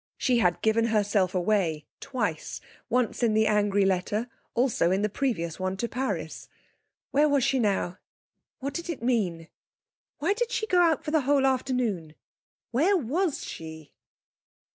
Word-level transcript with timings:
She 0.17 0.39
had 0.39 0.63
given 0.63 0.85
herself 0.85 1.35
away 1.35 1.85
twice 1.99 2.59
once 2.89 3.21
in 3.21 3.35
the 3.35 3.45
angry 3.45 3.85
letter, 3.85 4.27
also 4.55 4.89
in 4.89 5.03
the 5.03 5.09
previous 5.09 5.59
one 5.59 5.77
to 5.77 5.87
Paris. 5.87 6.47
Where 7.11 7.29
was 7.29 7.43
she 7.43 7.59
now? 7.59 7.99
What 8.61 8.73
did 8.73 8.89
it 8.89 9.03
mean? 9.03 9.47
Why 10.17 10.33
did 10.33 10.49
she 10.49 10.65
go 10.65 10.81
out 10.81 11.03
for 11.05 11.11
the 11.11 11.21
whole 11.21 11.45
afternoon? 11.45 12.15
Where 12.71 12.97
was 12.97 13.45
she? 13.45 13.93